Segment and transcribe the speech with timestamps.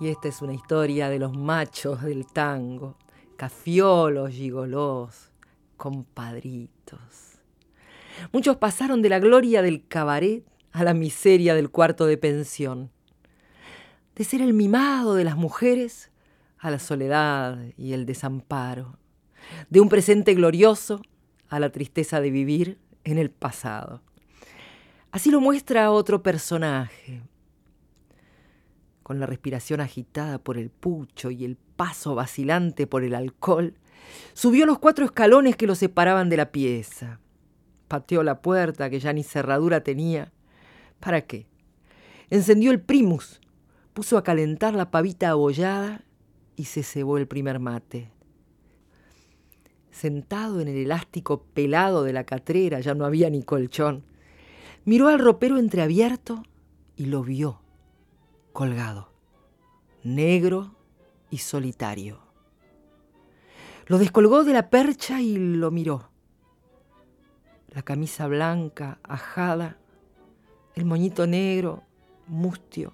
[0.00, 2.96] Y esta es una historia de los machos del tango,
[3.36, 5.32] cafiolos, gigolós,
[5.76, 7.40] compadritos.
[8.32, 12.90] Muchos pasaron de la gloria del cabaret a la miseria del cuarto de pensión,
[14.14, 16.10] de ser el mimado de las mujeres
[16.58, 18.98] a la soledad y el desamparo,
[19.70, 21.02] de un presente glorioso
[21.48, 24.02] a la tristeza de vivir en el pasado.
[25.10, 27.22] Así lo muestra otro personaje,
[29.08, 33.72] con la respiración agitada por el pucho y el paso vacilante por el alcohol,
[34.34, 37.18] subió los cuatro escalones que lo separaban de la pieza.
[37.88, 40.30] Pateó la puerta, que ya ni cerradura tenía.
[41.00, 41.46] ¿Para qué?
[42.28, 43.40] Encendió el primus,
[43.94, 46.04] puso a calentar la pavita abollada
[46.54, 48.10] y se cebó el primer mate.
[49.90, 54.04] Sentado en el elástico pelado de la catrera, ya no había ni colchón,
[54.84, 56.42] miró al ropero entreabierto
[56.94, 57.62] y lo vio
[58.52, 59.10] colgado,
[60.02, 60.74] negro
[61.30, 62.20] y solitario.
[63.86, 66.10] Lo descolgó de la percha y lo miró.
[67.70, 69.78] La camisa blanca, ajada,
[70.74, 71.82] el moñito negro,
[72.26, 72.92] mustio,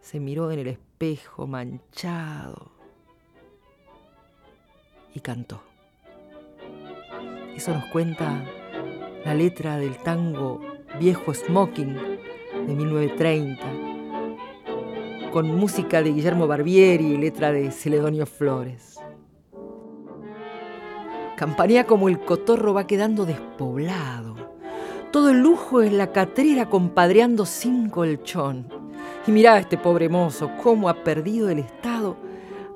[0.00, 2.72] se miró en el espejo manchado
[5.14, 5.62] y cantó.
[7.54, 8.44] Eso nos cuenta
[9.24, 10.60] la letra del tango
[10.98, 13.89] Viejo Smoking de 1930
[15.30, 18.98] con música de Guillermo Barbieri y letra de Celedonio Flores.
[21.36, 24.36] Campaña como el cotorro va quedando despoblado.
[25.12, 28.66] Todo el lujo es la catrera compadreando sin colchón.
[29.26, 32.16] Y mirá a este pobre mozo, cómo ha perdido el estado,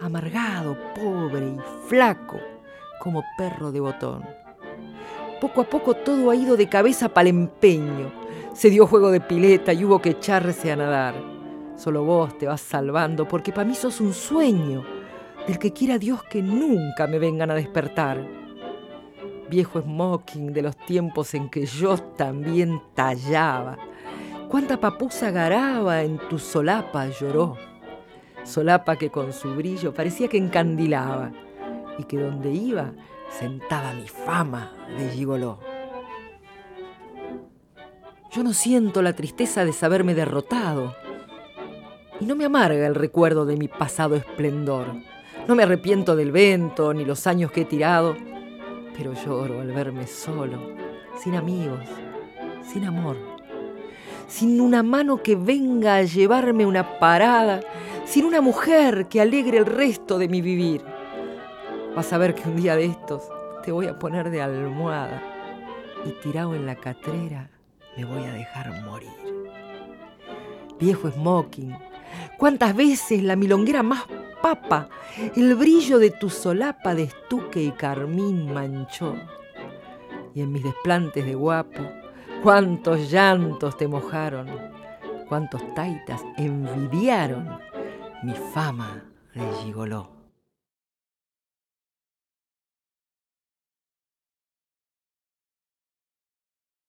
[0.00, 1.58] amargado, pobre y
[1.88, 2.36] flaco,
[3.00, 4.24] como perro de botón.
[5.40, 8.12] Poco a poco todo ha ido de cabeza para empeño.
[8.52, 11.31] Se dio juego de pileta y hubo que echarse a nadar.
[11.76, 14.84] Solo vos te vas salvando porque para mí sos un sueño
[15.46, 18.26] del que quiera Dios que nunca me vengan a despertar.
[19.48, 23.78] Viejo smoking de los tiempos en que yo también tallaba.
[24.48, 27.56] Cuánta papusa garaba en tu solapa lloró.
[28.44, 31.32] Solapa que con su brillo parecía que encandilaba
[31.98, 32.92] y que donde iba
[33.30, 35.58] sentaba mi fama de gigoló.
[38.30, 40.94] Yo no siento la tristeza de saberme derrotado
[42.22, 44.86] y no me amarga el recuerdo de mi pasado esplendor.
[45.48, 48.16] No me arrepiento del vento ni los años que he tirado,
[48.96, 50.56] pero lloro al verme solo,
[51.20, 51.80] sin amigos,
[52.62, 53.16] sin amor,
[54.28, 57.60] sin una mano que venga a llevarme una parada,
[58.04, 60.80] sin una mujer que alegre el resto de mi vivir.
[61.96, 63.24] Vas a ver que un día de estos
[63.64, 65.20] te voy a poner de almohada
[66.04, 67.50] y tirado en la catrera
[67.96, 69.10] me voy a dejar morir.
[70.78, 71.76] Viejo smoking,
[72.36, 74.04] Cuántas veces la milonguera más
[74.42, 74.88] papa,
[75.36, 79.14] el brillo de tu solapa de estuque y carmín manchó.
[80.34, 81.82] Y en mis desplantes de guapo,
[82.42, 84.48] cuántos llantos te mojaron,
[85.28, 87.58] cuántos taitas envidiaron
[88.22, 89.04] mi fama
[89.34, 90.21] de gigoló.